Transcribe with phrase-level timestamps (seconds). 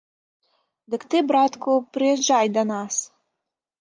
[0.93, 2.95] Дык ты, братку, прыязджай да нас.